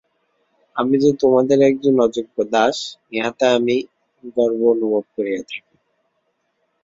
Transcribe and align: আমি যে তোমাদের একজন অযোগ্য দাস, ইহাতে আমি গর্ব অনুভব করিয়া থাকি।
আমি 0.75 0.95
যে 1.03 1.11
তোমাদের 1.21 1.57
একজন 1.69 1.95
অযোগ্য 2.01 2.37
দাস, 2.53 2.77
ইহাতে 3.11 3.45
আমি 3.57 3.75
গর্ব 4.35 4.59
অনুভব 4.73 5.03
করিয়া 5.15 5.41
থাকি। 5.43 5.75